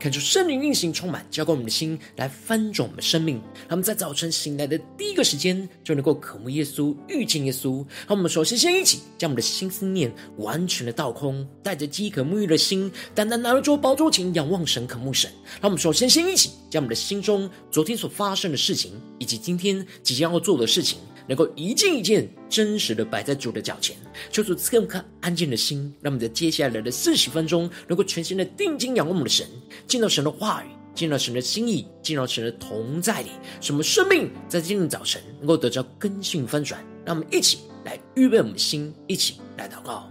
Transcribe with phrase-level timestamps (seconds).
[0.00, 3.36] 看出圣灵运行充满，浇灌我们的心，来翻转我们的生命。
[3.68, 7.84] 让我们在早晨醒来的第一个时间，就能够渴慕耶稣、遇见耶稣。
[8.08, 15.30] 让我们首先先一起将我们的心思念完全的倒空，带着饥渴沐浴的心，单单拿着桌宝座前仰望神、渴慕神。
[15.60, 20.98] 让我们首先先一起将我们的心中昨天所发生的事情，以及今天即将要做的事情。
[21.30, 23.96] 能够一件一件真实的摆在主的脚前，
[24.32, 29.46] 求主赐给我们颗安静的心，让我们在接下来的四十分钟，能够全心的定睛仰望我们的神，
[29.86, 33.28] 见到神的话语，见到神的心意，见到神的同在里，
[33.60, 36.84] 什么生命在今天早晨能够得到根性翻转。
[37.04, 40.10] 让我们一起来预备我们的心，一起来祷告。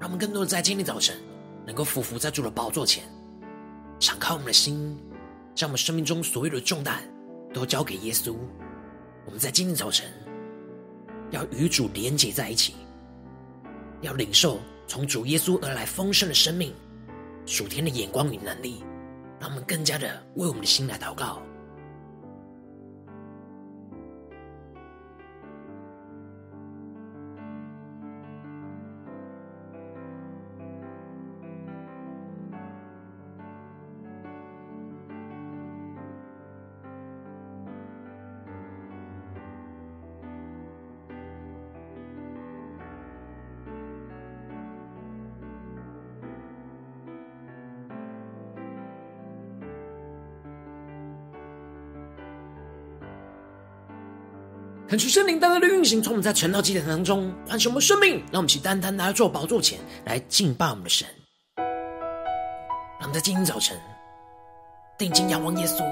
[0.00, 1.14] 让我们更多的在今天早晨，
[1.66, 3.04] 能够俯伏在主的宝座前，
[3.98, 4.98] 敞开我们的心，
[5.54, 7.02] 将我们生命中所有的重担
[7.52, 8.34] 都交给耶稣。
[9.26, 10.10] 我们在今天早晨
[11.32, 12.76] 要与主连结在一起，
[14.00, 16.74] 要领受从主耶稣而来丰盛的生命、
[17.44, 18.82] 属天的眼光与能力，
[19.38, 21.42] 让我们更加的为我们的心来祷告。
[54.90, 61.06] 恳求圣灵单单的运行，从我们在晨祷祭坛当中唤醒我们生命，让我们起单单来到宝座前来敬拜我们的神。
[62.98, 63.78] 让我们在今天早晨
[64.98, 65.84] 定睛仰望耶稣，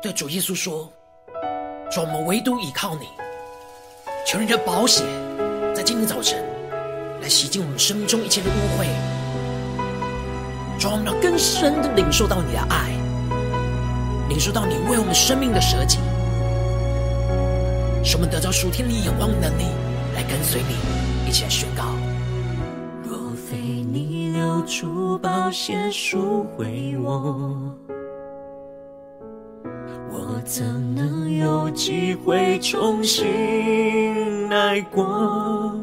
[0.00, 0.88] 对主耶稣说
[1.90, 3.08] ：“主，我们唯独倚靠你，
[4.24, 5.02] 求你的宝血
[5.74, 6.40] 在今天早晨
[7.20, 8.86] 来洗净我们生命中一切的污秽。
[10.78, 12.92] 主，我们要更深的领受到你的爱，
[14.28, 15.98] 领受到你为我们生命的舍己。”
[18.06, 19.64] 使我们得着属天的眼光能力，
[20.14, 21.82] 来跟随你，一起来宣告。
[23.02, 27.58] 若非你流出宝血赎回我，
[30.08, 35.74] 我怎能有机会重新来过？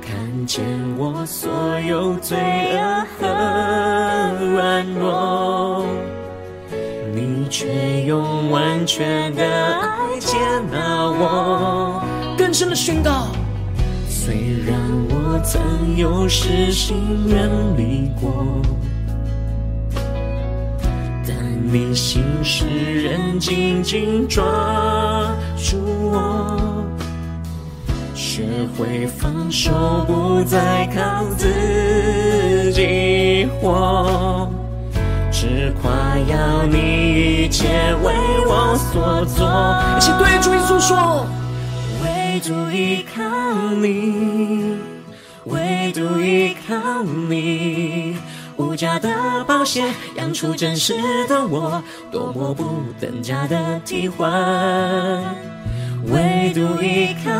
[0.00, 0.64] 看见
[0.96, 2.38] 我所有罪
[2.78, 3.26] 恶和
[4.52, 5.84] 软弱，
[7.12, 10.01] 你却用完全的爱
[10.32, 10.38] 接
[10.70, 12.02] 纳我。
[12.38, 13.26] 更深的宣告，
[14.08, 14.34] 虽
[14.66, 14.78] 然
[15.10, 15.60] 我曾
[15.94, 16.96] 有失心
[17.28, 18.62] 远离过，
[21.28, 21.36] 但
[21.70, 24.42] 你心使人紧紧抓
[25.58, 25.76] 住
[26.10, 26.82] 我，
[28.14, 28.46] 学
[28.78, 29.70] 会放手，
[30.06, 34.48] 不再靠自己活。
[35.42, 35.90] 只夸
[36.30, 37.66] 耀你一切
[38.04, 38.14] 为
[38.46, 39.44] 我所做，
[39.98, 41.26] 一起对主耶稣说：
[42.04, 43.20] 唯独依靠
[43.74, 44.76] 你，
[45.46, 48.16] 唯独依靠你，
[48.56, 50.94] 无价的保险养出真实
[51.28, 51.82] 的我，
[52.12, 52.64] 多么不
[53.00, 54.30] 等价的替换。
[56.04, 57.32] 唯独依靠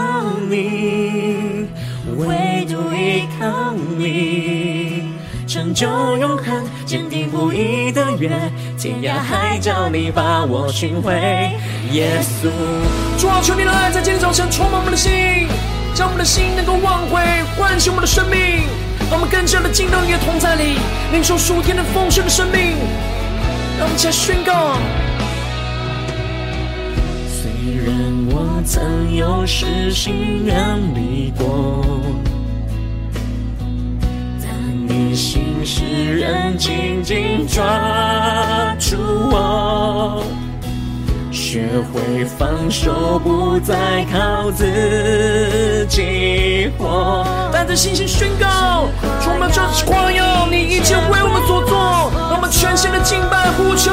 [0.51, 1.69] 你，
[2.17, 5.05] 唯独依靠你。
[5.45, 5.87] 成就
[6.17, 7.59] 永恒，坚定不移
[8.29, 11.13] 的约，天涯海角你把我寻回，
[11.93, 12.49] 耶稣。
[13.19, 15.11] 主啊，求你的爱在今天早晨充满我们的心，
[15.95, 17.21] 将我们的心能够唤回，
[17.57, 18.67] 唤醒我们的生命，
[19.11, 20.79] 让我们更加的进到你的同在里，
[21.13, 22.77] 领受属天的丰盛的生命。
[23.79, 24.79] 让我们起来宣告。
[27.29, 27.51] 虽
[27.85, 27.95] 然
[28.31, 30.57] 我曾有失心远
[30.95, 31.85] 离过。
[35.73, 38.99] 心使人紧紧抓住
[39.31, 40.23] 我，
[41.31, 47.27] 学会放手，不再靠自己活。
[47.51, 48.91] 带着信心宣告，
[49.23, 53.91] 充满着夸耀，你一切为我们所做，让我们全心的敬拜呼求。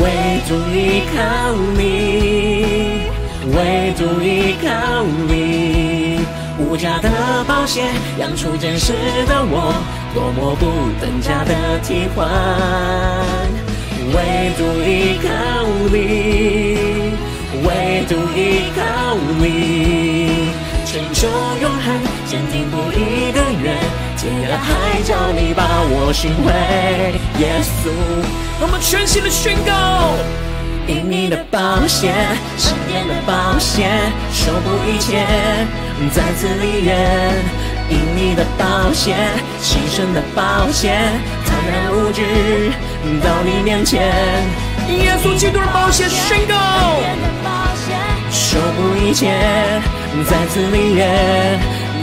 [0.00, 3.06] 唯独依靠你，
[3.56, 6.20] 唯独依靠你。
[6.58, 7.08] 无价的
[7.48, 7.82] 宝血
[8.18, 8.92] 养出真实
[9.26, 9.74] 的我，
[10.14, 10.66] 多么不
[11.00, 12.28] 等价的替换，
[14.12, 15.28] 唯独依靠
[15.90, 15.96] 你，
[17.66, 18.80] 唯独依靠
[19.40, 20.52] 你，
[20.84, 21.26] 成就
[21.62, 21.86] 永恒，
[22.26, 23.74] 坚定不移的约，
[24.18, 26.52] 天涯海角你把我寻回，
[27.40, 27.88] 耶稣，
[28.60, 30.14] 我们全新的宣告，
[30.86, 32.12] 因你的宝血，
[32.58, 33.88] 圣殿的宝血，
[34.30, 35.24] 守护一切，
[36.12, 36.92] 再次立约。
[37.92, 39.18] 因你的保险，
[39.60, 40.96] 牺牲的保险，
[41.44, 42.24] 坦然无惧
[43.22, 44.00] 到你面前。
[44.88, 46.54] 耶稣基督的宝血宣告，
[48.30, 49.30] 守护一切，
[50.26, 51.04] 再次立约。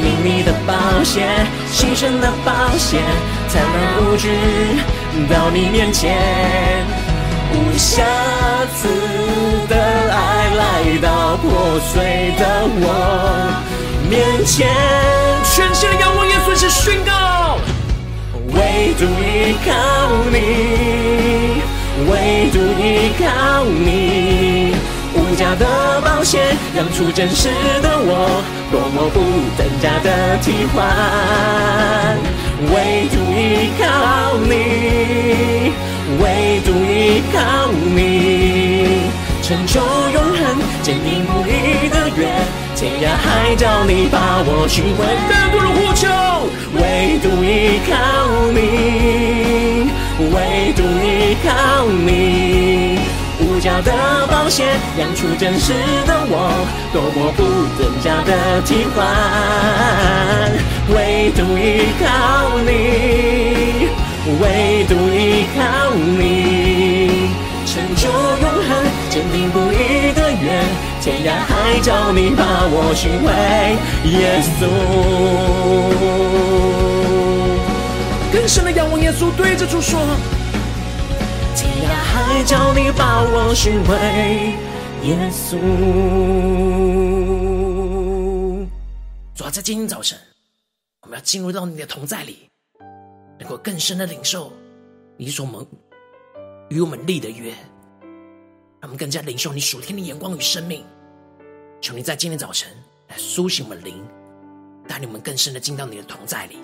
[0.02, 1.28] 因你的保险，
[1.74, 3.02] 牺牲的保险，
[3.52, 4.30] 坦然无惧
[5.28, 6.16] 到你面前。
[7.52, 8.04] 无瑕
[8.76, 8.88] 疵
[9.68, 10.16] 的爱
[10.56, 12.42] 来到破碎的
[12.76, 12.86] 我。
[14.10, 14.68] 面前，
[15.44, 17.60] 全心的仰望耶稣，是宣告，
[18.48, 19.72] 唯独依靠
[20.32, 21.62] 你，
[22.10, 24.74] 唯独依靠你，
[25.14, 27.50] 无价的宝血，养出真实
[27.84, 28.42] 的我，
[28.72, 29.22] 多么不
[29.56, 30.84] 等价的替换，
[32.74, 33.84] 唯独依靠
[34.40, 35.72] 你，
[36.20, 37.38] 唯独依靠
[37.96, 39.04] 你，
[39.44, 39.80] 成就
[40.14, 42.28] 永恒，坚定不移的约。
[42.80, 45.04] 天涯海角，你把我寻回。
[45.28, 46.08] 更多人呼求，
[46.80, 47.92] 唯独依靠
[48.56, 49.92] 你，
[50.32, 51.50] 唯独依靠
[51.92, 52.98] 你。
[53.42, 53.92] 无价的
[54.28, 54.64] 宝血，
[54.98, 55.74] 养出真实
[56.08, 56.56] 的我，
[56.94, 57.44] 多么不
[57.76, 58.32] 等价的
[58.62, 59.04] 替换。
[60.96, 62.08] 唯独依靠
[62.64, 63.92] 你，
[64.40, 65.60] 唯独依靠
[66.16, 67.28] 你，
[67.66, 68.72] 成就永恒，
[69.10, 70.64] 坚定不移的愿。
[71.02, 73.32] 天涯海叫，你把我寻回，
[74.10, 74.68] 耶稣。
[78.32, 80.00] 更深的仰望，耶稣对着主说：
[81.56, 83.96] 天涯海角，你把我寻回，
[85.08, 85.58] 耶稣。
[89.36, 90.18] 主要在今天早晨，
[91.02, 92.50] 我们要进入到你的同在里，
[93.40, 94.52] 能够更深的领受
[95.18, 95.66] 你所蒙
[96.70, 97.54] 与我们立的约。
[98.82, 100.86] 让我们更加领受你属天的眼光与生命，
[101.82, 102.70] 求你在今天早晨
[103.08, 103.96] 来苏醒我们灵，
[104.88, 106.58] 带领我们更深的进到你的同在里。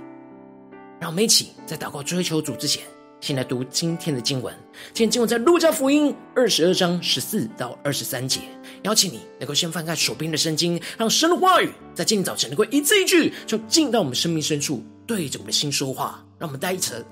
[1.00, 2.84] 让我们一起在祷告追求主之前，
[3.22, 4.54] 先来读今天的经文。
[4.94, 8.42] 今天经文在路加福音二十二章十四到二十三节。
[8.84, 16.24] 邀请你能够先翻开手边的圣经，让神的话语在今天早晨能够一字一句，就进到我们生命深处，对着我们的心说话。
[16.38, 17.04] 让我们带一颗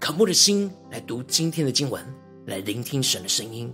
[0.00, 2.02] 渴慕的心来读今天的经文，
[2.46, 3.72] 来聆听神的声音。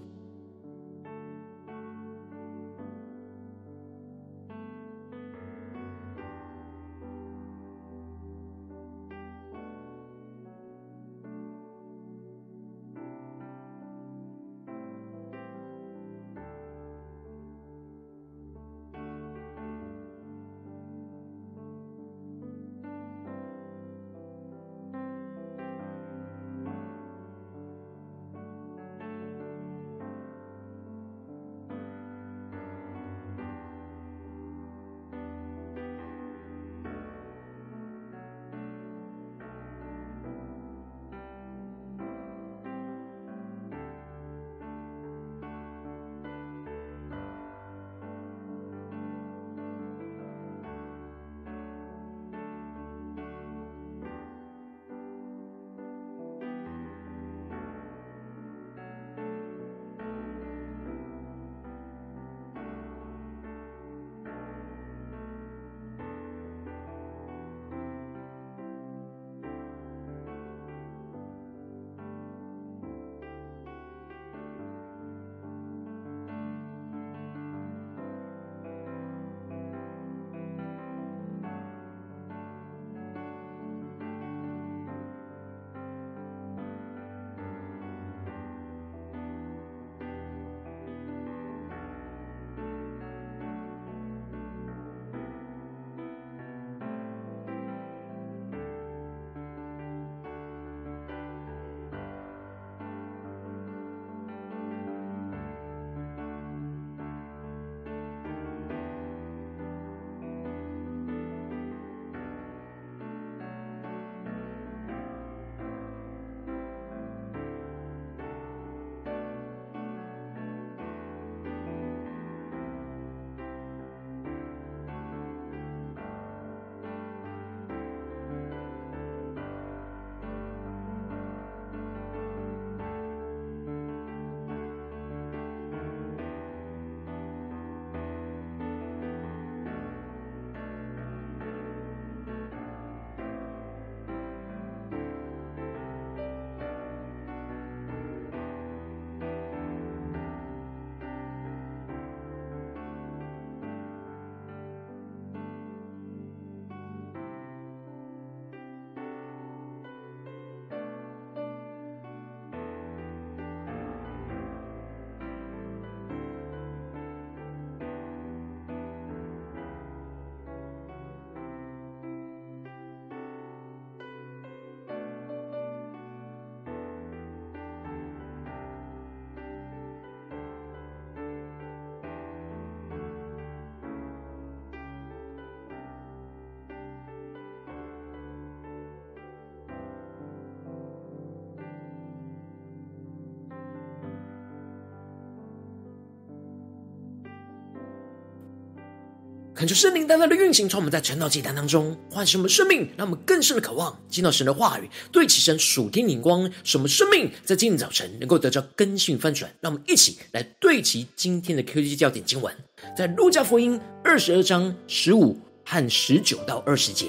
[199.59, 209.51] 恳求圣灵单单的运行，从我们在晨祷祭坛当中唤醒我们生命，让我们更深的渴望见到神的话语，对齐神属天灵光，使我们生命在今天早晨能够得到更新翻转。
[209.61, 212.55] 让我们一起来对齐今天的 QG 焦点经文，
[212.97, 217.07] 在路加福音二十二章十五和十九到二十节，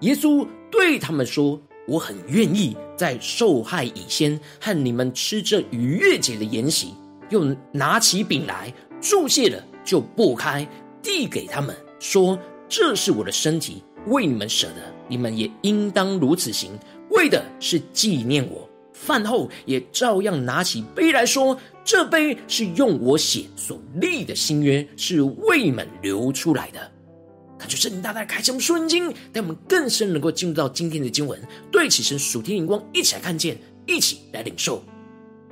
[0.00, 6.94] 耶稣对他们说：“我很愿意在受害以先和你们吃这逾越节的筵席。”
[7.28, 10.66] 又拿起饼来，祝谢了，就擘开。
[11.04, 12.36] 递给他们说
[12.68, 16.72] ：“这是我的身体，为你们舍的，你们也应当如此行，
[17.10, 26.90] 为的是纪念我。”饭后也照样拿起杯来说：“这杯是用我血所立的新约，是为你们流出来的。”
[27.56, 31.40] 感觉圣灵大大开启我们属灵经，带我们更深能够进入到今天的经文，
[31.70, 33.56] 对起神属天灵光，一起来看见，
[33.86, 34.82] 一起来领受。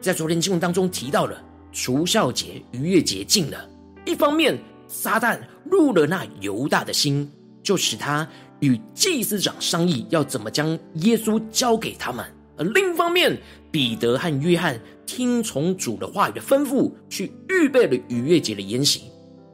[0.00, 1.40] 在昨天经文当中提到了
[1.72, 3.68] 除酵节、逾越节近了，
[4.04, 4.58] 一方面。
[4.90, 7.30] 撒旦入了那犹大的心，
[7.62, 8.28] 就使他
[8.58, 12.26] 与祭司长商议要怎么将耶稣交给他们。
[12.58, 13.38] 而另一方面，
[13.70, 19.02] 彼得和约翰听从主的话语的吩咐，去预备了逾越节的筵席。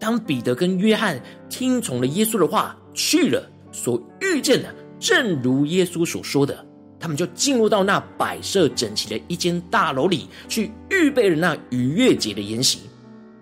[0.00, 6.66] 当彼得跟约翰听从了耶稣的话去了，所遇见的正如耶稣所说的，
[6.99, 12.81] 他们就进入到那摆设整齐的一间大楼里，去预备了那逾越节的筵席。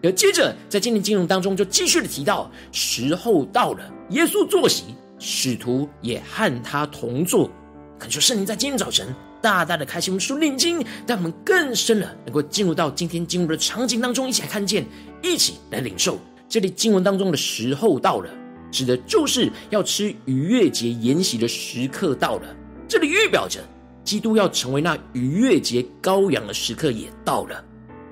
[0.04, 4.84] 而接着，在今天经文当中，就继续的提到，时候到了，耶稣坐席，
[5.18, 7.50] 使徒也和他同坐。
[7.99, 9.06] 恳求圣灵在今天早晨
[9.40, 14.84] 大大的开启我们属灵经，让我们更深的能够进入到今天经文的场景当中，一起来看见，
[15.23, 16.18] 一起来领受。
[16.50, 18.28] 这里经文当中的时候到了，
[18.70, 22.54] 指的就是要吃逾越节筵席的时刻到了。
[22.87, 23.61] 这里预表着
[24.04, 27.64] 基督要成为那逾越节羔羊的时刻也到了，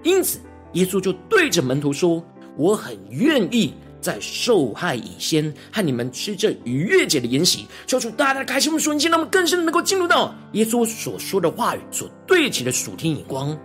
[0.02, 0.38] 因此。
[0.72, 2.22] 耶稣就对着门徒说
[2.56, 13.56] ：“我很愿意在受害以先和你们吃这逾越节的筵席。”求主大大的开心我们属灵心，让我们更深能够进入到耶稣所说的话语所对齐的属天眼光。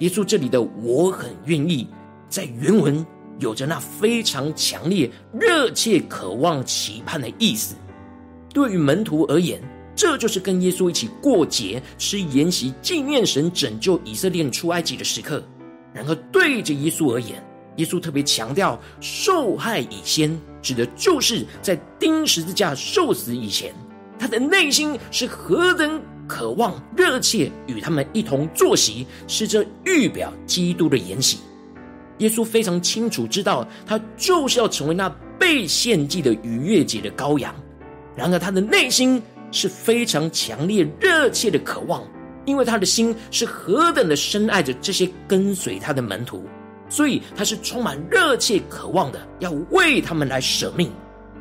[0.00, 1.86] 耶稣这里的“我很愿意”
[2.28, 3.04] 在原文
[3.38, 7.74] 有着那非常强烈、热切、渴望、期盼的意思。
[8.52, 9.60] 对于门徒而言，
[9.94, 15.42] 这就是跟耶稣一起过节、吃筵席、纪念神拯救以色列出埃及的时刻。
[15.96, 17.42] 然而，对着耶稣而言，
[17.76, 23.72] 耶稣特别强调受害以先，指的就是在钉十字架受死以前，
[24.18, 25.98] 他的内心是何等
[26.28, 31.38] 渴望、热切与他们一同坐席，是这预表基督的筵席。
[32.18, 37.54] 耶稣非常清楚知道，他就是要成为那被献祭的逾越节的羔羊。
[38.14, 42.02] 然而，他的内心是非常强烈、热切的渴望。
[42.46, 46.42] 因为他的心是何等的深爱着这些跟随他的门徒，
[46.88, 50.90] 所以他是充满热切渴望的，要为他们来舍命，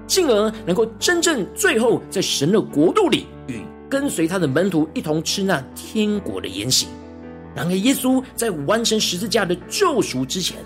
[0.05, 6.87] 进而能够真正最后在神的国度里与跟随他的门徒一同吃那天国的筵席。
[7.55, 10.57] 然而，耶稣在完成十字架的救赎之前，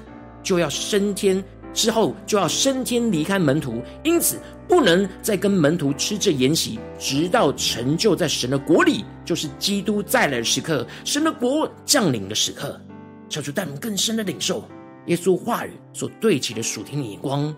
[0.42, 1.44] 就要升天。
[1.74, 12.80] 之后就要升天离开门徒，因此不能再跟门徒吃这筵席，直到成就在神的国里，就是基督再来的时刻，神的国降临的时刻。
[13.30, 14.68] 求主带领更深的领受
[15.06, 17.56] 耶稣话语所对齐的属天的眼光。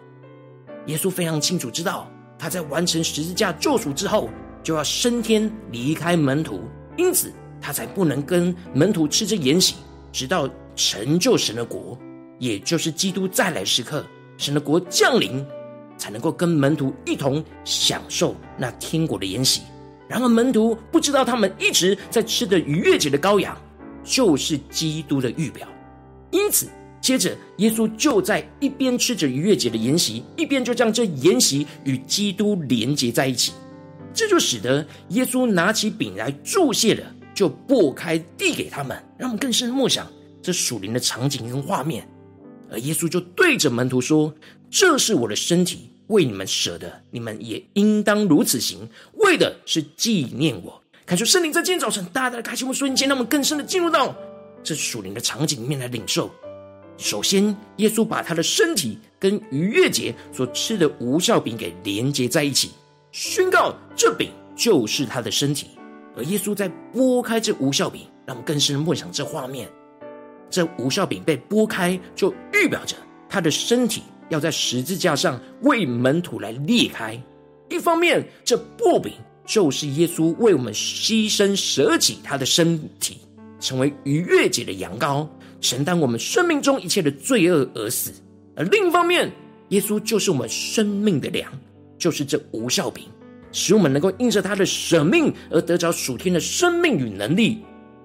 [0.88, 4.30] 耶稣非常清楚知道，他在完成十字架救赎之后，
[4.62, 6.60] 就要升天离开门徒，
[6.98, 9.76] 因此他才不能跟门徒吃这筵席，
[10.12, 11.98] 直到成就神的国。
[12.42, 14.04] 也就是基督再来时刻，
[14.36, 15.46] 神的国降临，
[15.96, 19.62] 才能够跟门徒一同享受那天国的筵席。
[20.08, 23.56] 然而门徒不知道，他们一直在吃的逾越节的羔羊，
[24.04, 25.68] 就是基督的预表。
[26.32, 26.68] 因此，
[27.00, 33.54] 接着耶稣就在一边吃着逾越节的筵席，一边就将这筵席与基督连接在一起。
[34.16, 37.06] 这就使得耶稣拿起饼来祝谢了，
[37.36, 42.04] 就擘开递给他们，让我们更深默想这属灵的场景跟画面。
[42.72, 44.34] 而耶稣就对着门徒说
[44.72, 54.16] ：“这是我的身体，为你们舍的，你们也应当如此行，为的是纪念我。”看出圣灵在今天早晨大大的开启我们属灵间，让我们更深的进入到
[54.64, 56.32] 这属灵的场景里面来领受。
[56.98, 62.72] 首先，耶稣把他的身体跟逾越节所吃的无效饼给连接在一起，
[63.12, 65.68] 宣告这饼就是他的身体。
[66.16, 69.70] 而耶稣在拨开这无效饼，让我们更深的默想这画面。
[70.52, 72.96] 这无效饼被剥开，就预表着
[73.28, 77.20] 他的身体要在十字架上为门徒来裂开。
[77.70, 79.14] 一方面，这薄饼
[79.46, 83.18] 就是耶稣为我们牺牲舍己他的身体，
[83.62, 85.26] 成为逾越节的羊羔，
[85.62, 88.12] 承担我们生命中一切的罪恶而死；
[88.56, 89.32] 而另一方面，
[89.70, 91.50] 耶稣就是我们生命的粮，
[91.98, 93.06] 就是这无效饼，
[93.54, 97.60] 使我们能够因着他的舍命而得着属天的生命与能力，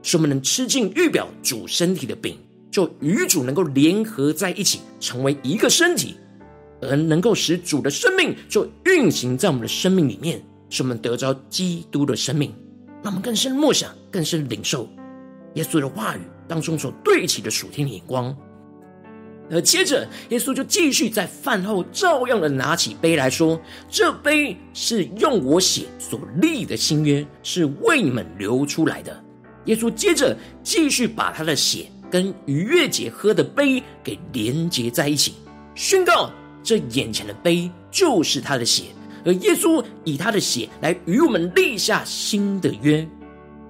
[0.07, 2.39] 使我们能吃进预表主身体的饼，
[2.71, 6.15] 就与主能够联合在一起，成为一个身体，
[6.81, 12.55] 而能够使主的生命就运行在我们的生命里面，使我们得着基督的生命。
[13.03, 14.89] 让我们更深默想，更深领受
[15.55, 18.33] 耶稣的话语当中所对齐的属天的眼光。
[19.51, 23.61] 而接着，耶稣就继续在饭后照样的拿起杯来说
[23.91, 29.21] ：“这杯是用我血所立的新约，是为你们流出来的。”
[29.67, 35.35] 耶稣接着继续把他的血跟逾越节喝的杯给连接在一起，
[35.75, 36.31] 宣告
[36.63, 38.85] 这眼前的杯就是他的血，
[39.25, 43.07] 而耶稣以他的血来与我们立下新的约。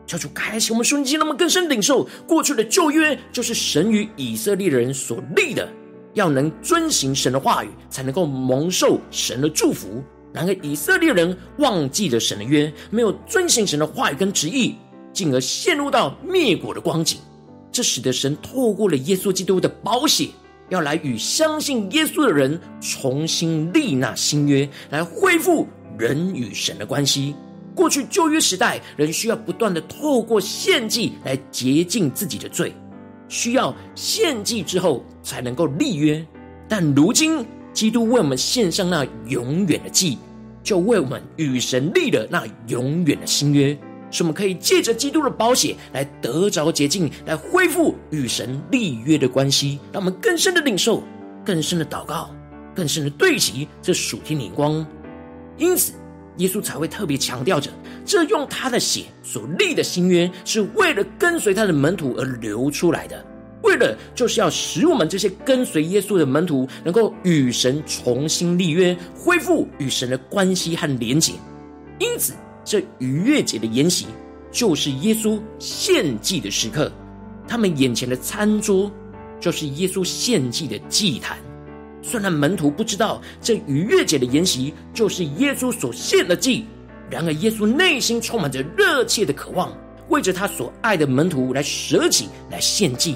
[0.07, 5.69] 求主开启我们瞬间，那么更深领受过去的旧约，就是神与以色列人所立的，
[6.15, 10.05] 要能遵行神的话语，才能够蒙受神的祝福。
[10.33, 14.77] 然而以色列人忘记了神的约，没有遵行神的话语跟旨意，
[15.17, 17.19] 进而陷入到灭国的光景。
[17.73, 20.29] 这使得神透过了耶稣基督的宝血，
[20.69, 25.67] 要来与相信耶稣的人重新立那新约，来恢复
[25.99, 27.35] 人与神的关系。
[27.75, 32.75] 过去旧约时代，人需要不断的透过献祭来洁净自己的罪，
[33.29, 36.25] 需要献祭之后才能够立约。
[36.69, 40.19] 但如今，基督为我们献上那永远的祭，
[40.63, 43.77] 就为我们与神立了那永远的新约，
[44.11, 51.03] 使我们可以借着基督的宝血来得着洁净，来恢复与神立约的关系，让我们更深的领受，
[51.45, 52.31] 更深的祷告，
[52.75, 54.87] 更深的对齐这属天灵光。
[55.57, 55.93] 因此。
[56.39, 57.71] 耶稣才会特别强调着，
[58.05, 63.25] 这用他的血所立的新约，是为了跟随他的门徒而流出来的，
[63.63, 71.33] 为了就是要使我们这些跟随耶稣的门徒，能够与神重新立约，恢复与神的关系和连结。
[71.99, 72.35] 因此，
[72.67, 74.07] 这逾越节的筵席，
[74.51, 76.91] 就是耶稣献祭的时刻，
[77.47, 78.91] 他们眼前的餐桌，
[79.39, 81.39] 就是耶稣献祭的祭坛。
[82.03, 86.67] 虽然门徒不知道这逾越节的筵席就是耶稣所献的祭，
[87.09, 89.73] 然而耶稣内心充满着热切的渴望，
[90.09, 93.15] 为着他所爱的门徒来舍己来献祭，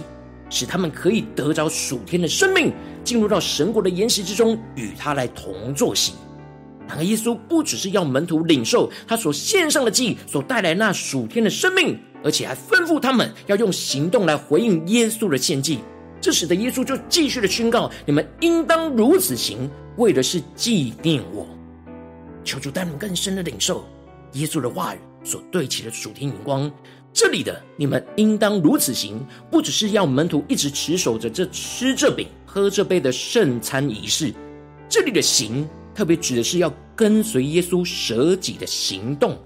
[0.48, 6.12] 使他们可以得着属天的生命，进入到神国的筵席之中，与他来同坐席。
[6.90, 15.78] 然而耶稣不只是要门徒领受他所献上的祭所带来那属天的生命，而且还吩咐他们要用行动来回应耶稣的献祭。
[16.20, 21.46] 这使得耶稣就继续的宣告：“你们应当如此行，为的是纪念我。”
[22.42, 23.84] 求主带领更深的领受
[24.32, 26.68] 耶稣的话语所对齐的属天眼光。
[27.12, 34.34] 这里的“你们应当如此行”，不只是要门徒一直持守着这吃这饼、喝这杯的圣餐仪式。
[34.88, 35.68] 这里的“行”
[36.00, 39.38] 特别指的是要跟随耶稣舍己的行动。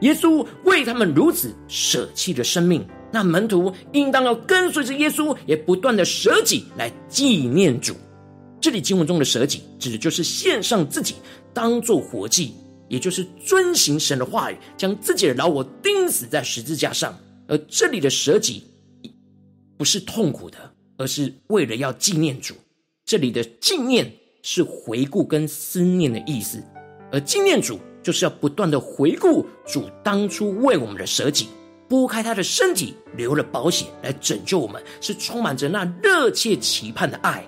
[0.00, 2.84] 耶稣为他们如此舍弃了生命。
[3.12, 7.94] 那门徒应当要跟随着耶稣，也不断的舍己来纪念主。
[8.60, 11.14] 这里经文中的舍己，指的就是献上自己
[11.54, 12.52] 当做活祭，
[12.88, 17.16] 也就是遵行神的话语，将自己的老我钉死在十字架上。
[17.46, 18.64] 而这里的舍己，
[19.78, 20.58] 不是痛苦的，
[20.96, 22.54] 而是为了要纪念主。
[23.04, 24.12] 这里的纪念
[24.42, 26.62] 是回顾跟思念的意思，
[27.10, 31.48] 而纪念主就是要不断的回顾主当初为我们的舍己。
[31.88, 37.44] 拨开他的身体，流了宝血来拯救我们，是充满着那热切期盼的爱。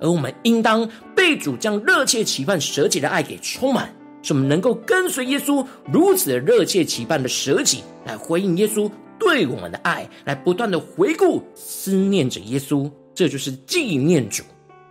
[0.00, 12.90] 而我们应当被主将热切期盼舍己的爱给充满，使我们能够跟随耶稣如此的热切期盼的舍己，来回应耶稣对我们的爱，来不断的回顾思念着耶稣。
[13.14, 14.42] 这就是纪念主。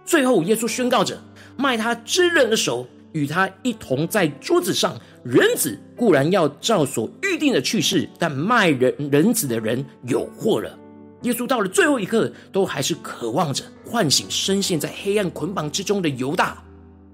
[0.05, 1.21] 最后，耶稣宣告着：
[1.57, 4.99] 卖他之人的手与他一同在桌子上。
[5.23, 10.77] 人子固然要照所预定的去世，但卖人人子的人有祸了。
[11.21, 16.61] 耶稣到了最后一刻，都还是渴望着唤醒深陷在黑暗捆绑之中的犹大。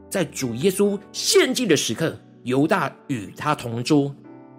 [0.09, 4.11] 在主耶稣献祭的时刻，犹大与他同桌。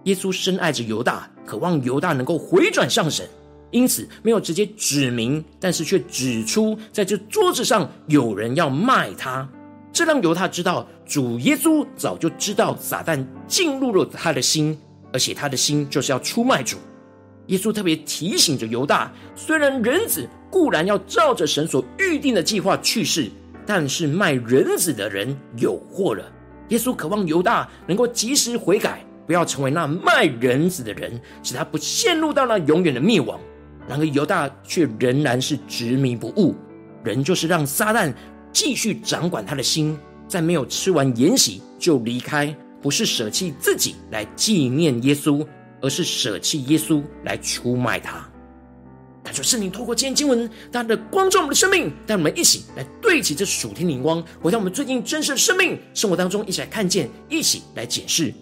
[0.05, 3.29] 耶稣深爱着犹大，渴望犹大能够回转向神，
[3.73, 9.49] 因此没有直接指明，但是却指出在这桌子上有人要卖他。
[10.01, 14.75] 这让犹大知道，主耶稣早就知道撒旦进入了他的心，
[15.13, 16.79] 而且他的心就是要出卖主。
[17.49, 23.31] 耶稣特别提醒着犹大，虽然人子固然要照着神所预定的计划去世，
[23.67, 26.25] 但是卖人子的人有祸了。
[26.69, 33.39] 耶稣渴望犹大能够及时悔改，不要成为那卖人子的人，使他不陷入到那永远的灭亡。
[33.87, 36.55] 然而犹大却仍然是执迷不悟，
[37.05, 38.11] 人就是让撒旦。
[38.53, 45.47] 继续掌管他的心，在没有吃完筵席就离开，不是舍弃自己来纪念耶稣，
[45.81, 48.27] 而是舍弃耶稣来出卖他。
[49.23, 58.33] 感谢圣灵透过今天经文，大的光照我们的生命，带我们一起来对齐这属天的灵光，回到我们最近真实的生命生活当中，一起来看见，一起来检视。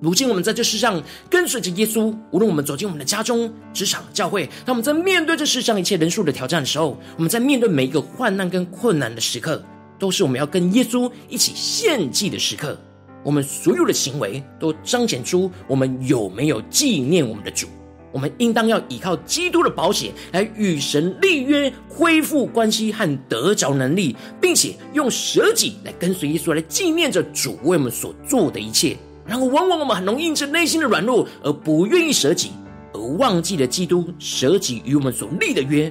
[0.00, 9.64] 如今我们在这世上跟随着耶稣，无论我们走进我们的家中、职场、教会，当我们在面对这世上一切人数的挑战的时候，我们在面对每一个患难跟困难的时刻，
[9.98, 12.78] 都是我们要跟耶稣一起献祭的时刻。
[13.22, 17.66] 我们所有的行为都彰显出我们有没有纪念我们的主。
[18.12, 28.96] 我们应当要依靠基督的宝血来与神立约，恢复关系和得着能力，并且用舍己来跟随耶稣，来纪念着主为我们所做的一切。
[29.26, 32.52] 然后，往往我们很容易因着内心的软弱而不愿意舍己，
[32.92, 35.90] 而忘记了基督舍己与我们所立的约。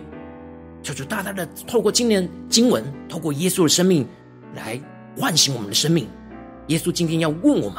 [0.83, 4.05] 求主大大的透过今年经文，透过耶稣的生命
[4.53, 4.79] 来
[5.17, 6.07] 唤醒我们的生命。
[6.67, 7.77] 耶稣今天要问我们：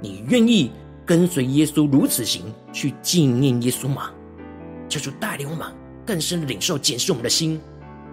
[0.00, 0.70] 你愿意
[1.06, 2.42] 跟随耶稣如此行，
[2.72, 4.10] 去纪念耶稣吗？
[4.88, 5.66] 求主带领我们
[6.04, 7.60] 更深的领受、检视我们的心。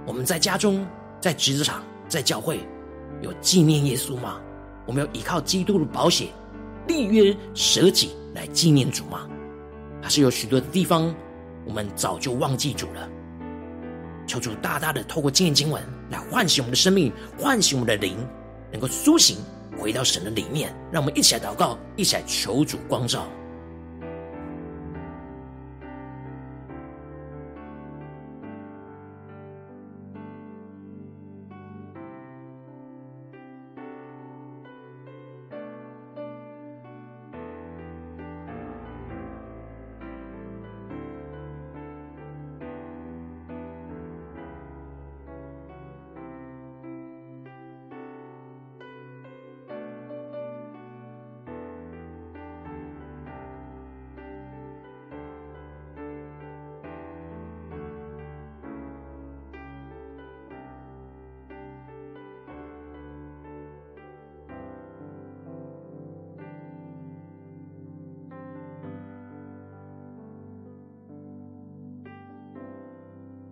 [0.08, 0.86] 我们在家中、
[1.20, 2.62] 在职场、在教会，
[3.22, 4.40] 有纪念耶稣吗？
[4.88, 6.30] 我们要依靠基督的宝血
[6.88, 9.28] 立约舍己来纪念主吗？
[10.02, 11.14] 还是有许多的地方，
[11.66, 13.10] 我们早就忘记主了？
[14.28, 18.16] 求主大大的透过今天经文来唤醒我们的生命，唤醒我们的灵，
[18.72, 19.38] 能够苏醒。
[19.78, 23.26] 回到神的里面，让我们一起来祷告，一起来求主光照。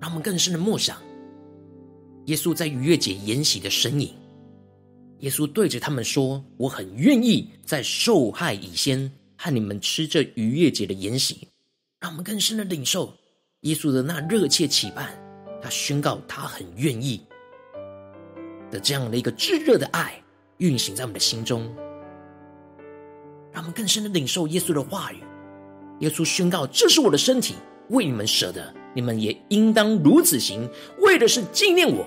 [0.09, 0.97] 让我们更深的默想，
[2.25, 4.11] 耶稣在逾越节筵席的身影。
[5.19, 11.47] 耶稣对着他们说：“我很愿意在受害以先和你们吃这逾越节的筵席。”
[12.01, 13.15] 让我们更深的领受
[13.61, 15.13] 耶稣的那热切期盼。
[15.61, 17.21] 他宣告他很愿意
[18.71, 20.19] 的这样的一个炙热的爱
[20.57, 21.71] 运行在我们的心中。
[23.51, 25.17] 让我们更深的领受耶稣的话语。
[25.99, 27.53] 耶稣宣告：“这是我的身体，
[27.89, 32.05] 为你们舍的。”你们也应当如此行，为的是纪念我。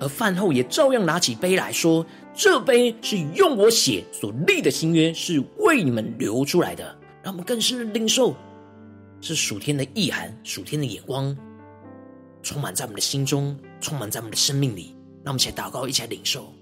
[0.00, 8.34] 而饭后也照样拿起杯来说：“这杯是用我血所立的新约，是为你们流出来的。”让我们更深的领受，
[9.20, 11.36] 是属天的意涵、属天的眼光，
[12.42, 14.94] 充满在我们的心中，充满在我们的生命里。
[15.24, 16.52] 让我们一起祷告，一起来领受。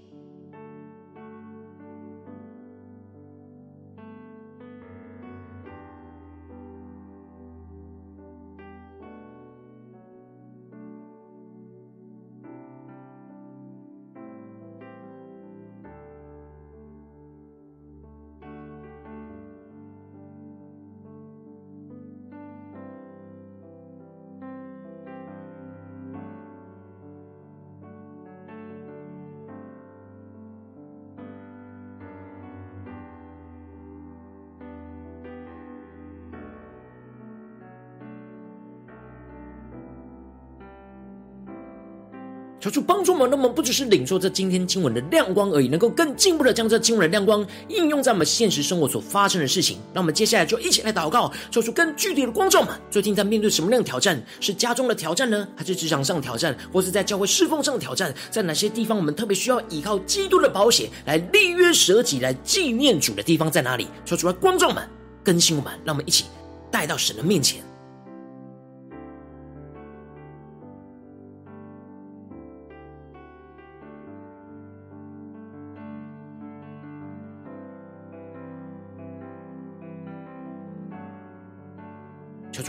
[42.67, 49.77] 求主帮助我们，那么不只是领受这今天经文的亮光而已，能够更进一步的将这经文的亮光应用在我们现实生活所发生的事情。
[49.93, 52.75] 那我们接下来就一起来祷告，求出更具体的光照们。
[52.91, 54.21] 最近在面对什么样的挑战？
[54.41, 58.13] 是家中的挑战呢， 还是职场上的挑战，或是在教会侍奉上的挑战？
[58.29, 63.87] 在哪些地方我们特别需要依靠基督的宝血来立约舍己、来纪念主的地方在哪里？
[64.03, 64.85] 求主来光照们，
[65.23, 66.25] 更新我们，让我们一起
[66.69, 67.61] 带到神的面前。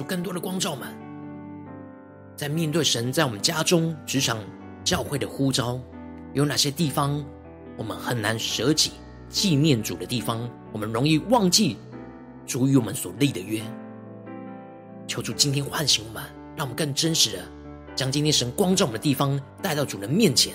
[0.09, 0.89] 更多的光照们，
[2.35, 4.39] 在面对神在我们家中、职场、
[4.83, 5.79] 教会的呼召，
[6.33, 7.23] 有哪些地方
[7.77, 8.93] 我们很难舍己
[9.29, 10.49] 纪念主的地方？
[10.73, 11.77] 我们容易忘记
[12.47, 13.61] 主与我们所立的约。
[15.07, 16.23] 求主今天唤醒我们，
[16.57, 17.43] 让我们更真实的
[17.95, 20.55] 将今天神光照我们的地方带到主的面前，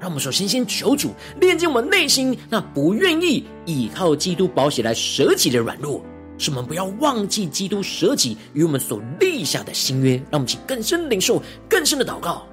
[0.00, 6.02] 让我们首先先求主炼净我们内心那不愿意依靠基督保险来舍己的软弱，
[6.38, 10.16] 使我们不要忘记基督舍己与我们所立下的新约。
[10.30, 12.46] 让我们请更深的领受，更深的祷告。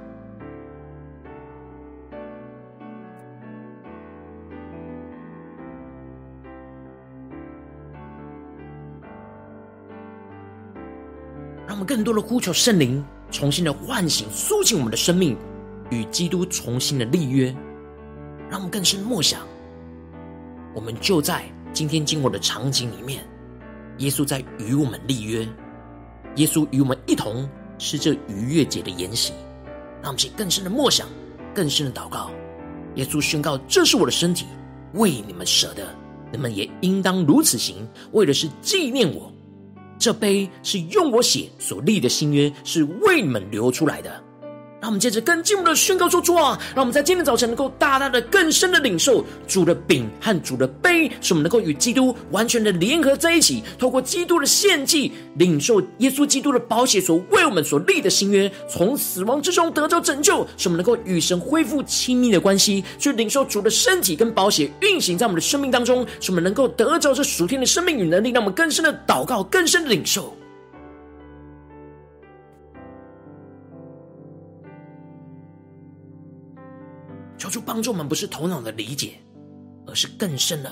[11.66, 15.38] 让我们更多的呼求圣灵，重新的唤醒、苏醒我们的生命。
[15.92, 17.56] 与基督重新的立约，
[18.50, 19.42] 让我们更深默想。
[20.74, 21.44] 我们就在
[21.74, 23.24] 今天经过的场景里面，
[24.00, 25.48] 耶稣在与我们立约，
[26.36, 29.34] 耶稣与我们一同吃这逾越节的筵席。
[30.02, 31.08] 让我们去更深的默想，
[31.54, 32.30] 更深的祷告。
[32.96, 34.46] 耶稣宣告：“这是我的身体，
[34.94, 35.96] 为你们舍的，
[36.32, 39.32] 你们也应当如此行，为的是纪念我。
[39.98, 44.24] 这杯是用我血所立的新约，是为你们流出来的。”
[44.86, 70.32] 让我们接着更进一步的宣告说：“主啊，让我们在今天早晨能够大大的、更深的领受主的饼和主的杯，使我们能够与基督完全的联合在一起，透过基督的献祭，领受耶稣基督的宝血所为我们所立的新约，从死亡之中得着拯救，使我们能够与神恢复亲密的关系，去领受主的身体跟宝血运行在我们的生命当中，使我们能够得着这属天的生命与能力，让我们更深的祷告，更深的领受。”
[77.56, 79.18] 主帮助我们，不是头脑的理解，
[79.88, 80.70] 而是更深的，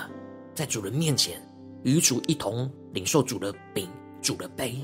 [0.53, 1.41] 在主人面前
[1.85, 3.87] 与主一同领受主的饼、
[4.21, 4.77] 主的杯，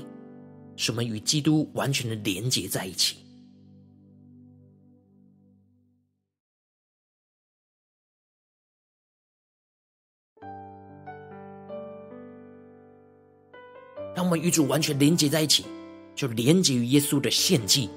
[0.76, 3.18] 使我们与基督完全的连结在一起。
[14.14, 15.66] 当我们与主完全连结在一起，
[16.14, 17.90] 就连结于耶稣的献祭，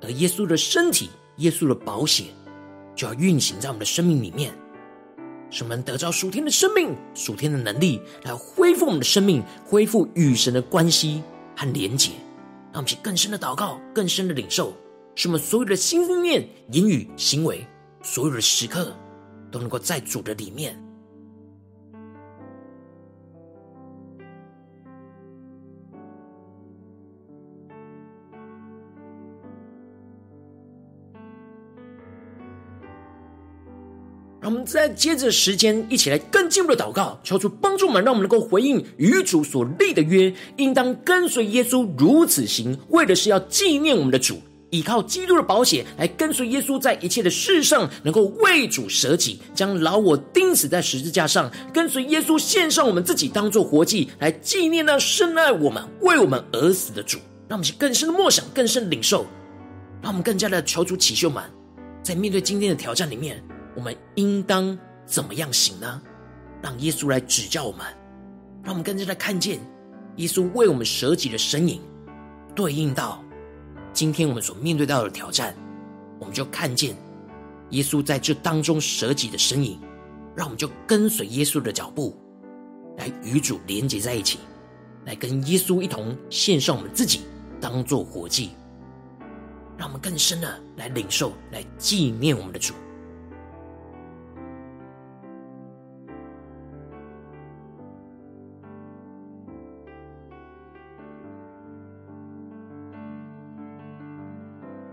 [0.00, 2.26] 而耶稣的身体、耶稣的宝血。
[2.94, 4.52] 就要运行在我们的生命里面，
[5.50, 11.22] 使我们得着属天的生命、属天的能力，来恢复我们的生命，恢复与神的关系
[11.56, 12.10] 和连结。
[12.72, 14.72] 让我们去更深的祷告，更深的领受，
[15.14, 17.66] 使我们所有的心念、言语、行为，
[18.02, 18.96] 所有的时刻，
[19.50, 20.74] 都能够在主的里面。
[34.42, 57.16] 让我们再接着时间，一起来更进一步的祷告，求主帮助我们，让我们能够回应与主所立的约，应当跟随耶稣如此行，为的是要纪念我们的主，依靠基督的宝血来跟随耶稣，在一切的事上能够为主舍己，将老我钉死在十字架上，跟随耶稣献上我们自己当做活祭，来纪念那深爱我们、为我们而死的主。
[57.46, 59.24] 让我们去更深的默想，更深的领受，
[60.02, 61.48] 让我们更加的求主启秀满，
[62.02, 63.40] 在面对今天的挑战里面。
[63.74, 66.00] 我们应当怎么样行呢？
[66.62, 67.84] 让耶稣来指教我们，
[68.62, 69.58] 让我们更加的看见
[70.16, 71.80] 耶稣为我们舍己的身影，
[72.54, 73.24] 对应到
[73.92, 75.56] 今天我们所面对到的挑战，
[76.20, 76.96] 我们就看见
[77.70, 79.80] 耶稣在这当中舍己的身影，
[80.36, 82.16] 让我们就跟随耶稣的脚步，
[82.96, 84.38] 来与主连接在一起，
[85.04, 87.22] 来跟耶稣一同献上我们自己，
[87.60, 88.50] 当做活祭，
[89.76, 92.74] 让我们更深的来领受，来纪念我们的主。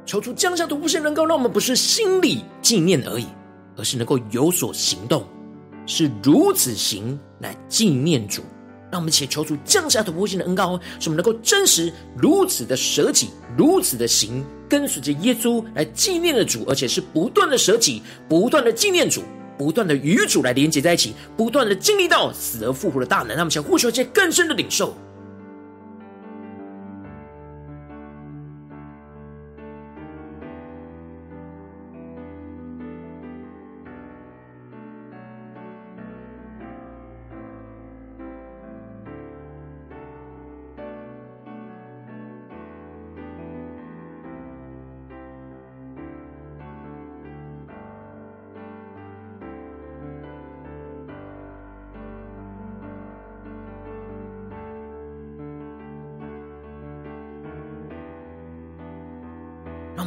[0.10, 3.28] 求主降下突破性能够让我们不是心里纪念而已，
[3.78, 5.24] 而是能够有所行动，
[5.86, 8.42] 是如此行来纪念主。
[8.92, 19.22] 让我们且求主降下突破性的恩膏，使我们能够真实如此的舍己，如此的行，跟随着耶稣来纪念的主，而且是不断的舍己，不断的纪念主，
[19.60, 23.28] 不断的与主来连接在一起，不断的经历到死而复活的大能。
[23.28, 24.92] 让我们想呼求一些更深的领受。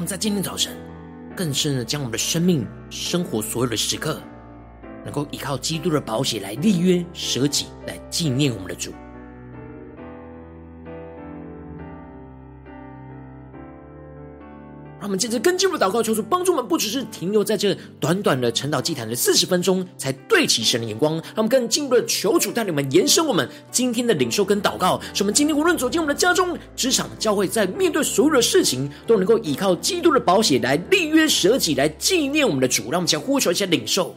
[0.05, 0.77] 在今天早晨，
[1.37, 4.21] 更深的将我们的生命、生活所有的时刻，
[5.05, 8.93] 能够依靠基督的宝血来立约、舍己，来纪念我们的主。
[15.13, 21.17] 我们接着跟进入祷告，求主帮助我们，不只是停留在这短短的晨祷祭坛的四十分钟，才对齐神的眼光。
[21.17, 32.85] 让我们更进一步的求主带领我们延伸我们今天的领受跟祷告，使我们今天无论走进我们的家中、职场、教会，在面对所有的事情，都能够依靠基督的宝血来立约舍己，来纪念我们的主。
[32.85, 34.17] 让我们先呼求一下领受。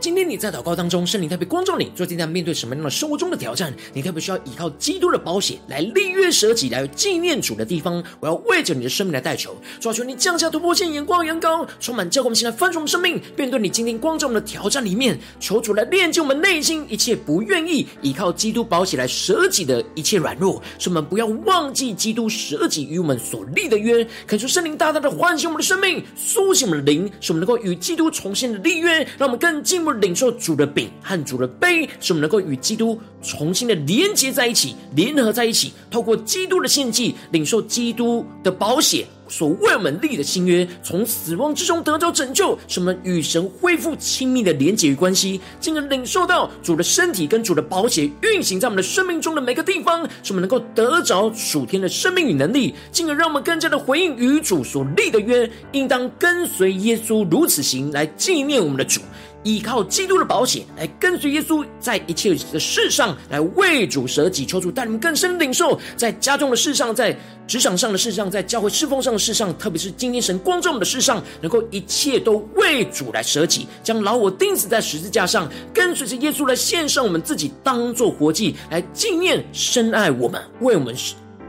[0.00, 3.72] 今天你在祷告当中，圣灵特别光照你，最近在面对什么样的生活中的挑战？
[3.94, 8.02] 你特别需要依靠基督的宝血来立约舍己，来纪念主的地方。
[8.20, 24.06] 我要为着你的生命来代求，主啊，求你降下突破性眼光，远高充满教会，我们现在翻转生命，面对你今天光照我们的挑战里面，求主来炼净我们内心一切不愿意依靠基督宝血来舍己的一切软弱，使我们不要忘记基督舍己与我们所立的约。
[24.26, 29.86] 恳求圣灵大大的唤醒我们的生命，苏醒我们的灵，使我们能够与基督重新的立约，让我们更进。
[29.96, 35.72] 领受主的饼和主的杯，使我们能够与基督重新的连接在一起，联合在一起。
[35.90, 45.40] 透过基督的献祭，领受基督的宝血所为我们立的新约，从死亡之中得着拯救，使我们与神恢复亲密的连结与关系。
[45.60, 52.74] 进而领受到主的身体跟主的宝血运行在我们的生命中的每个地方，使我们能够得着属天的生命与能力。
[52.92, 59.00] 进而让我们更加的回应与主所立的约，应当跟随耶稣如此行，来纪念我们的主。
[59.46, 67.16] 依靠基督的保险来跟随耶稣，在一切的事上来为主舍己，求主带你们更深领受，在家中的事上，在
[67.46, 80.92] 职场上的事上，在教会侍奉上的事上，特别是今天神光照我们的事上，能够一切都为主来舍己，将老我钉死在十字架上，跟随着耶稣来献上我们自己，当做活祭，来纪念深爱我们、为我们。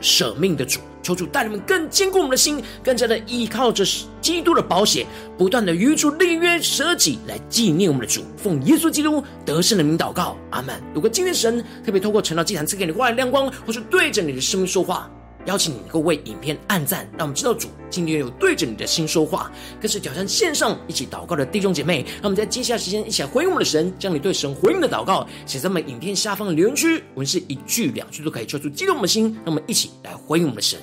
[0.01, 0.79] 舍命的主。
[1.03, 3.85] 求主带你们更坚固我们的心，更加的依靠着
[4.19, 5.05] 基督的宝血，
[5.37, 8.25] 不断的与主立约舍己，来纪念我们的主。
[8.35, 10.75] 奉耶稣基督得胜的名祷告，阿门。
[10.93, 15.09] 如果今天神特别透过晨祷祭坛赐给你话语亮光，或是对着你的生命说话，
[15.47, 19.51] 邀请你能够为影片按赞，让我们知道主今天有对着你的心说话。
[19.81, 29.33] 更是挑战线上一起祷告的弟兄姐妹，让我们在接下来时间一起来回应我们的神，将你对神回应的祷告写在我们影片下方的留言区，文是一句两句都可以抽出激动的心。
[29.45, 30.79] 让我们一起来回应我们的神。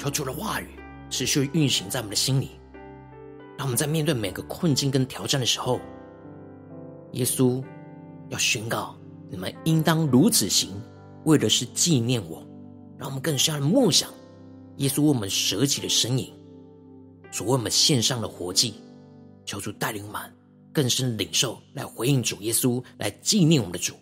[0.00, 0.66] 求主的话语
[1.10, 2.52] 持续运行在我们的心里，
[3.58, 5.78] 让我们在面对每个困境跟挑战的时候，
[7.12, 7.62] 耶稣
[8.30, 8.96] 要宣告：
[9.28, 10.70] 你们应当如此行，
[11.26, 12.42] 为的是纪念我。
[12.96, 14.10] 让我们更深的默想
[14.76, 16.32] 耶稣为我们舍己的身影，
[17.30, 18.74] 所为我们献上的活祭。
[19.44, 20.34] 求主带领我们
[20.72, 23.94] 更深的领受，来回应主耶稣，来纪念我们的主。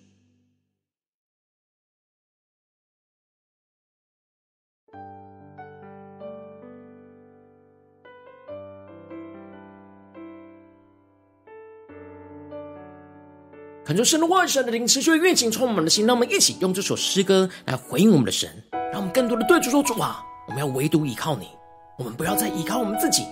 [13.88, 16.06] 恳求神的万、神的灵持续运行，充满我们的心。
[16.06, 18.46] 让我们一起用这首诗歌来回应我们的神，
[18.92, 21.48] 让我们更多的对主说：“主啊，我们要唯独依靠你，
[21.96, 23.22] 我们不要再依靠我们自己。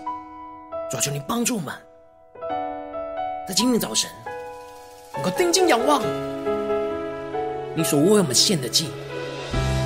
[0.91, 1.75] 主啊，求你帮助我们，
[3.47, 4.11] 在今天早晨
[5.13, 6.01] 能够定睛仰望
[7.75, 8.87] 你所为我们献的祭。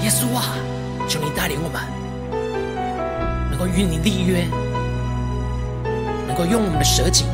[0.05, 0.55] 耶稣啊，
[1.09, 1.83] 求你带领我们，
[3.51, 4.47] 能够与你立约，
[6.29, 7.25] 能够用我们的舍己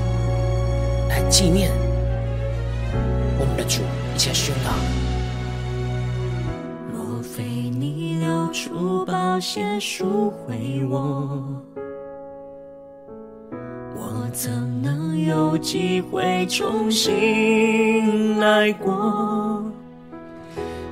[1.10, 1.70] 来纪念。”
[3.56, 3.82] 的主，
[4.14, 4.70] 一切宣告。
[6.92, 11.42] 若非你流出宝血赎回我，
[13.96, 14.50] 我怎
[14.82, 19.62] 能有机会重新来过？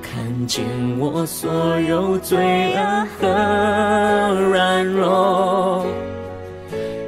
[0.01, 0.63] 看见
[0.97, 3.27] 我所有罪恶和
[4.49, 5.85] 软弱。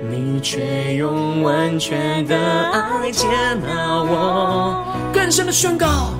[0.09, 3.27] 你却用完全的爱接
[3.65, 4.83] 纳我，
[5.17, 6.13] 更深的宣告。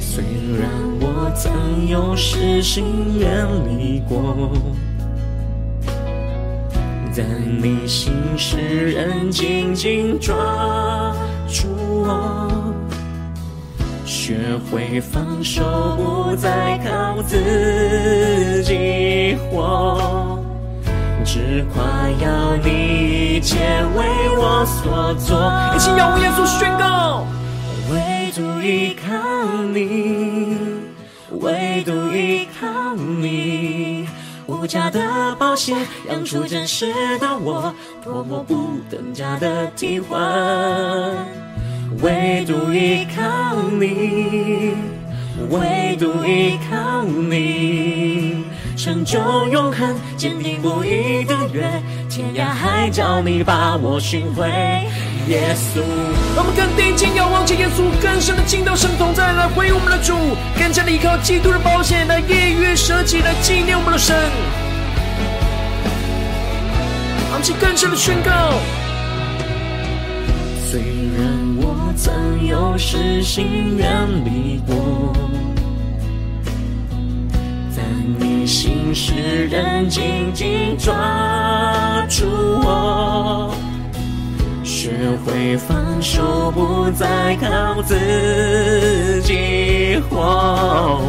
[0.00, 0.24] 虽
[0.58, 4.50] 然我曾有失心远离过，
[7.14, 7.26] 但
[7.62, 10.34] 你心事仍紧紧抓
[11.46, 12.74] 住我，
[14.06, 14.38] 学
[14.70, 15.62] 会放手，
[15.98, 20.40] 不再靠自己活。
[21.22, 21.84] 只夸
[22.22, 23.58] 耀你一切
[23.94, 24.06] 为
[24.38, 25.36] 我所做，
[25.76, 27.26] 一起仰望耶稣宣告，
[28.66, 30.56] 依靠你，
[31.30, 34.08] 唯独依靠你，
[34.46, 35.72] 无价的宝血
[36.10, 40.18] 养出真实的我，多么不等价的替换，
[42.02, 44.74] 唯独依靠你，
[45.48, 48.44] 唯独依靠你。
[48.76, 49.18] 成就
[49.52, 51.70] 永恒，坚定不移的约，
[52.10, 54.50] 天涯海角你把我寻回，
[55.28, 55.80] 耶稣。
[56.34, 60.14] 让我们更定睛仰望着耶稣，更深的进到神同在，来回应我们的主，
[60.58, 64.14] 更加的依靠基督的保险，来业约舍己，来纪念我们的神。
[67.30, 68.30] 让其更深的宣告。
[70.70, 70.80] 虽
[71.16, 71.26] 然
[71.58, 73.88] 我曾有失心远
[74.24, 75.14] 离过。
[78.46, 79.12] 心事
[79.50, 82.24] 仍紧紧抓住
[82.62, 83.52] 我，
[84.86, 84.92] 学
[85.24, 91.02] 会放手，不再靠自己活，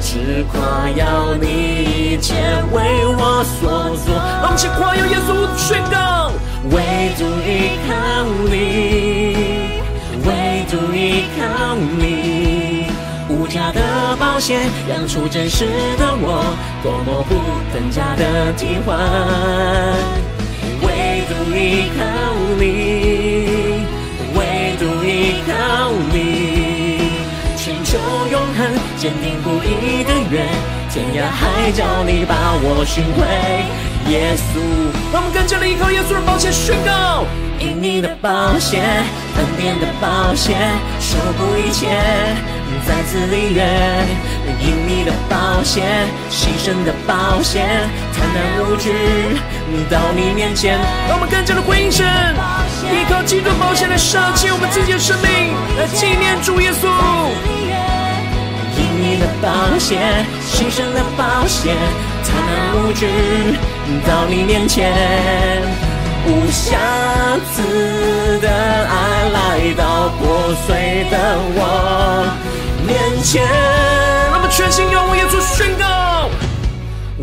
[0.00, 2.34] 只夸耀你一切
[2.72, 4.12] 为我所做。
[4.12, 6.32] 让我们一起夸耀耶稣宣告，
[6.72, 6.82] 唯
[7.16, 7.94] 独依靠
[8.50, 8.56] 你，
[10.26, 12.88] 唯独依靠你。
[13.28, 15.64] 无价的宝血养出真实
[15.96, 16.42] 的我，
[16.82, 17.36] 多么不
[17.72, 20.25] 等价的替换。
[21.28, 22.04] 独依靠
[22.58, 23.84] 你，
[24.34, 27.10] 唯独依靠你，
[27.56, 27.98] 寻求
[28.30, 28.66] 永恒，
[28.96, 30.46] 坚定不移的约，
[30.90, 33.26] 天涯海角你把我寻回，
[34.10, 34.60] 耶稣。
[35.12, 37.24] 让我们更加的依靠耶稣的宝血宣告，
[37.58, 40.54] 因你的宝血，恩典的宝血，
[41.00, 41.88] 守护一切。
[42.86, 43.64] 再次立约，
[44.60, 45.82] 因你的宝血，
[46.30, 47.64] 牺牲的宝血，
[48.14, 48.92] 坦然无惧
[49.90, 50.78] 到你面前。
[51.08, 52.06] 让我们更加的回应神，
[52.92, 56.86] 依靠基督宝血来舍弃我们自己的生命，来纪念主耶稣。
[58.78, 59.98] 因你的宝血，
[60.46, 61.74] 牺牲的宝血，
[62.24, 63.06] 坦然无惧
[64.06, 64.92] 到你面前，
[66.26, 66.76] 无瑕
[67.52, 71.14] 疵的爱来到破碎的
[71.54, 72.26] 我。
[72.86, 73.42] 面前，
[74.30, 76.30] 让我们全心仰望耶稣宣告，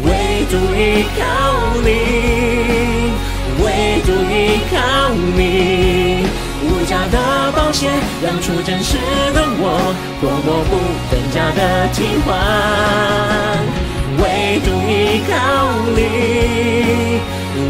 [0.04, 1.24] 唯独依靠
[1.82, 1.88] 你，
[3.64, 4.76] 唯独依靠
[5.38, 6.28] 你，
[6.68, 7.18] 无价的
[7.54, 7.88] 宝血
[8.22, 8.98] 亮出真实
[9.34, 10.72] 的我，多么不
[11.10, 12.36] 等价的替换，
[14.20, 15.32] 唯独依靠
[15.96, 15.98] 你，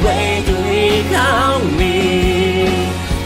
[0.03, 0.05] 唯
[0.47, 0.73] 独依
[1.13, 1.15] 靠
[1.77, 1.81] 你，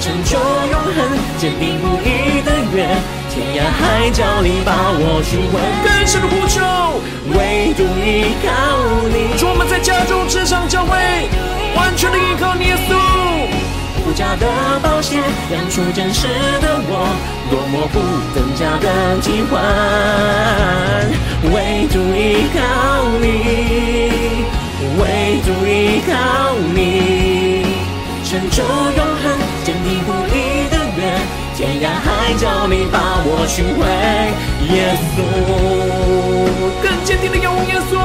[0.02, 0.38] 成就
[0.72, 0.98] 永恒，
[1.38, 2.86] 坚定不移的约。
[3.30, 5.60] 天涯海角，里把我寻回。
[5.84, 6.62] 更深的呼求，
[7.38, 8.48] 唯独依靠
[9.10, 9.38] 你。
[9.38, 10.98] 主，我们在家中、职场、教会，
[11.76, 12.96] 完全的依靠耶稣。
[14.06, 14.48] 无价的
[14.82, 15.22] 保险
[15.52, 16.28] 养出真实
[16.62, 17.08] 的我，
[17.52, 18.00] 多么不
[18.34, 18.88] 等价的
[19.22, 19.60] 替换。
[21.52, 22.60] 唯独依靠
[23.20, 23.26] 你，
[24.98, 26.12] 唯独依靠
[26.74, 27.66] 你，
[28.24, 30.57] 成就永恒，坚定不移
[31.58, 31.90] 天涯。
[31.90, 33.82] 海角你把我寻回，
[34.76, 35.26] 耶稣，
[36.84, 37.98] 更坚定的仰望耶稣，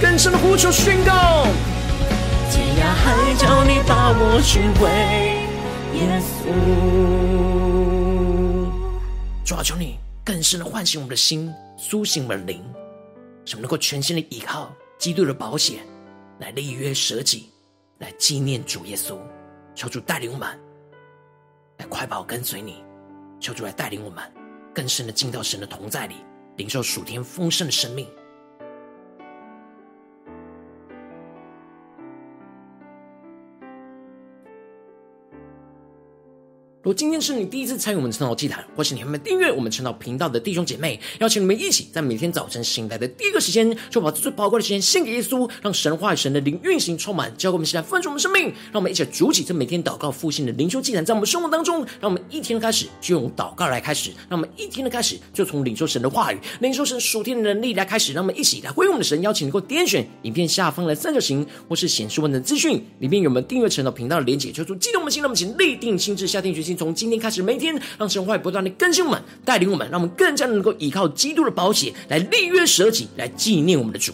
[0.00, 1.46] 更深的呼求宣告。
[2.50, 4.88] 天涯海角你把我寻回，
[5.98, 6.00] 耶
[6.32, 6.48] 稣，
[9.44, 12.64] 主啊，求你更深的唤醒我们的心，苏醒我们的灵，
[13.44, 15.80] 使我们能够全心的依靠基督的宝血，
[16.38, 17.50] 来立约舍己，
[17.98, 19.18] 来纪念主耶稣。
[19.74, 20.48] 求主带领我们
[21.88, 22.82] 快跑跟随你，
[23.40, 24.22] 求主来带领我们
[24.74, 26.16] 更深的进到神的同在里，
[26.56, 28.06] 领受属天丰盛的生命。
[36.82, 48.46] 如果今天是你第一次参与我们晨祷祭坛，或是你还没订阅我们晨祷频道的弟兄姐妹，邀请你们一起在每天早晨醒来的第一个时间，就把最宝贵的时间献给耶稣，让神话语、神的灵运行充满，交给我们，现在丰盛我们生命。
[48.72, 59.22] 让我们一起来筑起这每天祷告复兴的灵修祭坛，在我们生活当中，让我们一天的开始就用祷告来开始，让我们一天的开始就从领受神的话语、领受神属天的能力来开始，让我们一起来回应我们的神。
[59.22, 74.12] 邀请你能够点选影片下方的三角形，或是显示文的资讯里面有我们订阅晨祷频道的连结，求主激动我们心，让我们请立定心志，下定决心，从今天开始，每天让神话不断的更新我们，带领我们，让我们更加能够依靠基督的保险来立约舍己，来纪念我们的主。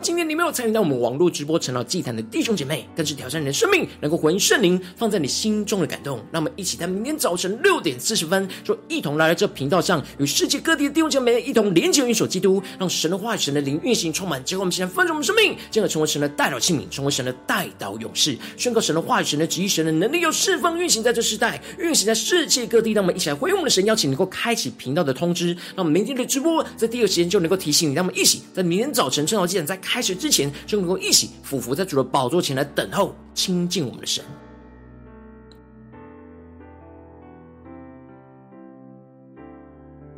[0.00, 6.18] 今天你没有参与到我们网络直播晨祷祭坛的弟兄姐妹，更是挑战你的生命，能够回应圣灵放在你心中的感动。
[6.30, 14.42] 让我们一起在明天早晨六点四十分，就一同来到这频道上，与世界各地的弟兄姐妹一同连接、运手基督，让神的话语、神的灵运行充满。
[14.44, 22.92] 结果我们现在丰盛我们生命，进而成为神的代祷器皿，成为神的代祷勇士，宣告神的话语、神的旨意、神的能力，要释放运行在这世代，运行在世界各地。
[22.92, 27.94] 让我们一起来回应我们的神，邀请能够开启频道的通知，让我们明天的直播在第二时间就能够提醒你。
[27.94, 30.52] 让我们一起在明天早晨晨祷祭坛在开始之前。
[30.66, 34.22] 就能够一起俯伏在主的宝座前来等候亲近我们的神。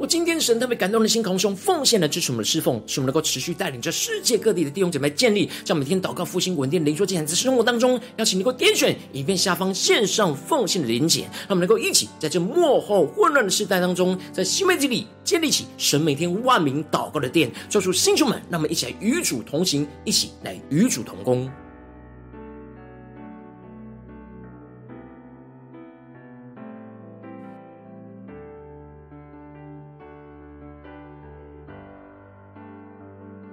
[0.01, 8.01] 我今天神特别感动的心，空中奉献来支持我们的侍奉，使我们能够持续带领着世界各地的弟兄姐妹建立，将每天祷告复兴稳定灵说进展在生活当中。
[8.17, 21.47] 邀请能够点选影片下方线上奉献的连结，让我们能够一起在这幕后混乱的时代当中，在新媒体里建立起神每天万名祷告的殿，做出弟兄们，让我们一起来与主同行，一起来与主同工。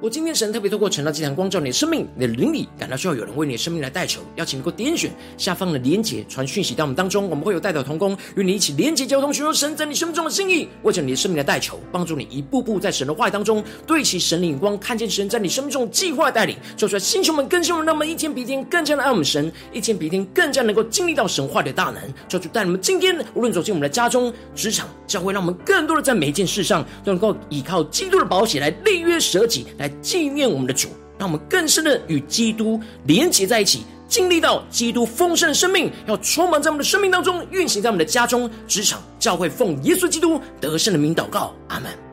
[0.09, 42.06] 今天神特别透过晨祷祭坛光照你的生命，你的灵里感到需要有人为你的生命来代求，邀请你能够点选下方的连结，传讯息到我们当中，我们会有代表同工与你一起连结交通，寻求神在你生命中的心意，为着你的生命来代求，帮助你一步步在神的话语当中对齐神的眼光，看见神在你生命中的计划带领，说出来，星球们更新我们，让我们一天比一天更加的爱我们神，一天比一天更加能够经历到神话的大能，就主带你们今天无论走进我们的家中、职场，教会，让我们更多的在每一件事上都能够依靠基督的宝血来立约舍己，来纪念我们的主，让我们更深的与基督连结在一起，经历到基督丰盛的生命，要充满在我们的生命当中，运行在我们的家中、职场、教会，奉耶稣基督得胜的名祷告，阿门。